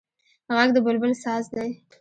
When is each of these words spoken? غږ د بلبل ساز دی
غږ 0.55 0.69
د 0.73 0.77
بلبل 0.85 1.11
ساز 1.23 1.43
دی 1.53 1.69